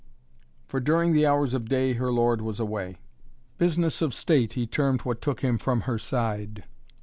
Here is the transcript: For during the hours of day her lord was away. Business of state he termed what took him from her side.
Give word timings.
For 0.65 0.79
during 0.79 1.13
the 1.13 1.27
hours 1.27 1.53
of 1.53 1.69
day 1.69 1.93
her 1.93 2.11
lord 2.11 2.41
was 2.41 2.59
away. 2.59 2.97
Business 3.59 4.01
of 4.01 4.15
state 4.15 4.53
he 4.53 4.65
termed 4.65 5.01
what 5.01 5.21
took 5.21 5.41
him 5.41 5.59
from 5.59 5.81
her 5.81 5.99
side. 5.99 6.63